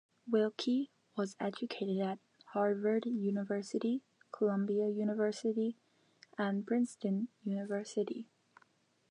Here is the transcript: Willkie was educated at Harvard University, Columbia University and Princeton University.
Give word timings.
Willkie 0.27 0.89
was 1.15 1.35
educated 1.39 1.99
at 1.99 2.17
Harvard 2.53 3.05
University, 3.05 4.01
Columbia 4.31 4.87
University 4.89 5.75
and 6.39 6.65
Princeton 6.65 7.27
University. 7.43 8.25